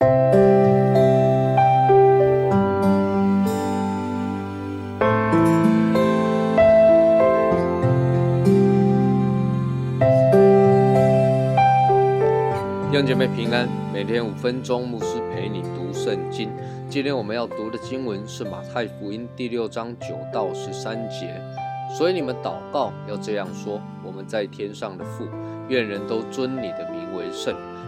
[0.00, 0.06] 弟
[12.96, 16.50] 兄姐妹平安，每天五分钟，牧师陪你读圣经。
[16.88, 21.40] 今天我们要读的经文是马太福音第六章九到十三节。
[21.96, 25.26] 所以你们祷告要这样说：我们在天上的父，
[25.68, 27.54] 愿人都尊你的名为圣，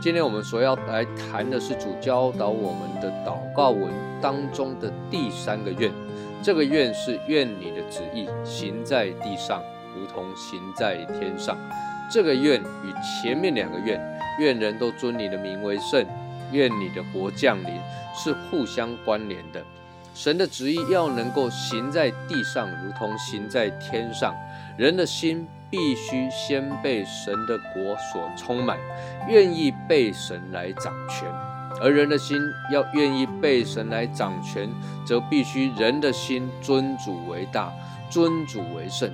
[0.00, 5.92] 今天我们所要来谈的是主教导我们的祷告文当中的第三个愿。
[6.42, 9.62] 这个愿是愿你的旨意行在地上，
[9.94, 11.54] 如同行在天上。
[12.10, 14.00] 这个愿与前面两个愿，
[14.38, 16.02] 愿人都尊你的名为圣，
[16.50, 17.78] 愿你的国降临，
[18.16, 19.62] 是互相关联的。
[20.14, 24.34] 神的旨意要能够行在地上，如同行在天上。
[24.78, 28.76] 人的心必须先被神的国所充满，
[29.28, 31.28] 愿意被神来掌权；
[31.80, 32.36] 而人的心
[32.72, 34.68] 要愿意被神来掌权，
[35.06, 37.72] 则必须人的心尊主为大，
[38.10, 39.10] 尊主为圣。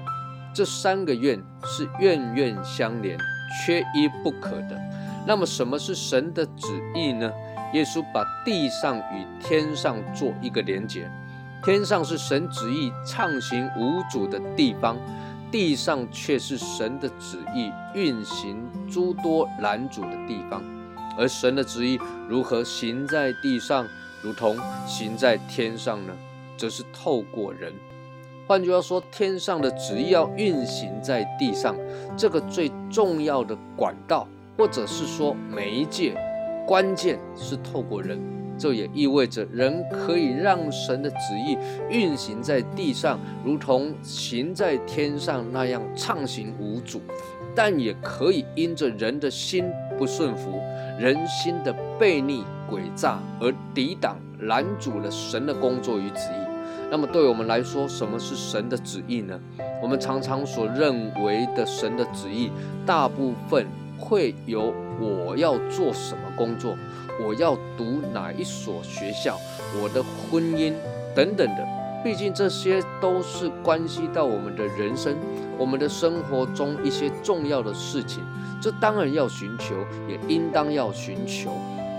[0.55, 3.19] 这三个愿是愿愿相连，
[3.65, 4.81] 缺一不可的。
[5.27, 7.31] 那么，什么是神的旨意呢？
[7.75, 11.11] 耶稣把地上与天上做一个连结，
[11.65, 14.97] 天上是神旨意畅行无阻的地方，
[15.51, 20.63] 地上却是神的旨意运行诸多拦阻的地方。
[21.19, 23.87] 而神的旨意如何行在地上，
[24.23, 26.13] 如同行在天上呢？
[26.59, 27.73] 则是透过人。
[28.47, 31.77] 换句话说，天上的旨意要运行在地上，
[32.17, 36.17] 这个最重要的管道，或者是说媒介。
[36.67, 38.21] 关键是透过人，
[38.59, 41.57] 这也意味着人可以让神的旨意
[41.91, 46.99] 运行在地上，如同行在天上那样畅行无阻；
[47.55, 50.61] 但也可以因着人的心不顺服，
[50.99, 56.47] 人心的悖逆诡诈而抵挡拦阻了神的工作与旨意。
[56.91, 59.39] 那么，对我们来说，什么是神的旨意呢？
[59.83, 62.51] 我们常常所认为的神的旨意，
[62.87, 63.67] 大部分
[63.99, 64.73] 会由。
[65.01, 66.77] 我要做什么工作？
[67.23, 69.39] 我要读哪一所学校？
[69.81, 70.75] 我的婚姻
[71.15, 71.67] 等等的，
[72.05, 75.17] 毕竟这些都是关系到我们的人生、
[75.59, 78.23] 我们的生活中一些重要的事情。
[78.61, 79.75] 这当然要寻求，
[80.09, 81.51] 也应当要寻求。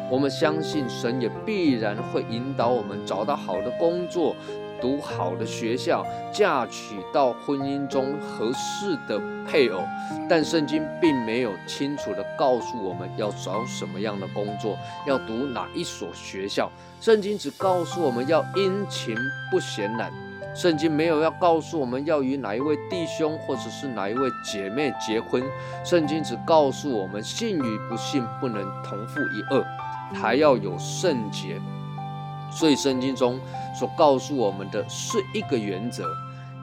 [0.10, 4.36] 我们相信神也必然会引导我们找到好的工作。
[4.82, 9.82] 读好的学校，嫁娶到婚姻中合适的配偶，
[10.30, 16.72] 但圣经并没有清楚的告诉我们要找什么样的工作，要读哪一所学校。
[17.00, 19.16] 圣经只告诉我们要殷勤
[19.52, 20.12] 不嫌懒。
[20.56, 25.44] 圣经没有要告诉我们要与哪一位弟兄或者是哪一位姐妹结婚。
[25.84, 29.64] 圣经只告诉我们信与不信不能同负一二，
[30.16, 31.62] 还要有圣洁。
[32.58, 33.40] 所以圣经中
[33.78, 36.04] 所告诉我们的是一个原则，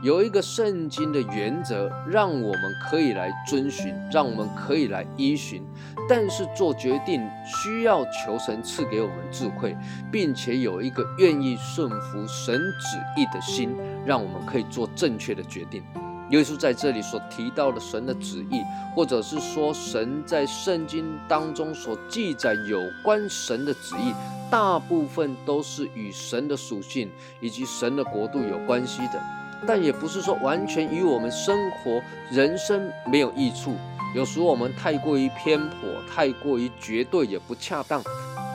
[0.03, 5.63] 有一个圣经的原则，让我们可以来遵循，让我们可以来依循。
[6.07, 9.75] 但是做决定需要求神赐给我们智慧，
[10.11, 15.83] 并且有一个愿意顺服神旨意的心，让我们可以做正确的决定。
[16.31, 18.61] 耶稣在这里所提到的神的旨意，
[18.97, 24.13] 或者是说神在圣经当中所记载有关神的旨意。
[24.55, 27.11] 大部分都是与神的属性
[27.41, 29.21] 以及神的国度有关系的，
[29.67, 32.01] 但也不是说完全与我们生活
[32.31, 33.75] 人生没有益处。
[34.15, 38.01] 有时我们太过于偏颇，太过于绝对也不恰当。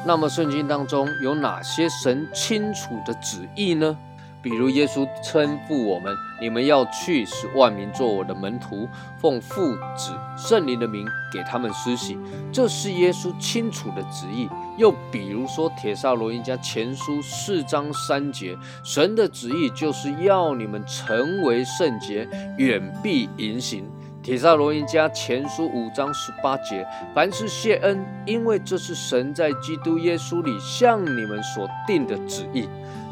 [0.08, 3.98] 那么圣经当中有哪些神清楚的旨意呢？
[4.42, 8.88] 比如耶稣吩咐我们：“你们要去，使万民做我的门徒，
[9.20, 12.18] 奉父子圣灵的名给他们施洗。”
[12.52, 14.48] 这是耶稣清楚的旨意。
[14.78, 22.28] 又比如说《铁萨罗尼迦前书》四章三节，神的旨意就是要你们成为圣洁，
[22.58, 23.84] 远避淫行。
[24.22, 32.68] 《铁萨罗尼迦前书》五章十八节，凡是谢恩，因为这是神在基督耶稣里向你们所定的旨意。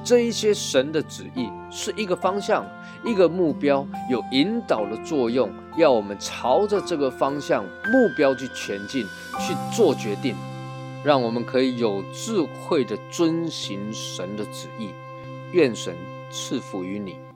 [0.07, 2.65] 这一些神的旨意是一个方向，
[3.03, 9.05] 一个目标，有引导的作用，要我们朝着这个方向目标去前进，
[9.37, 10.33] 去做决定，
[11.03, 14.91] 让我们可以有智慧的遵行神的旨意。
[15.51, 15.93] 愿神
[16.31, 17.26] 赐福于你。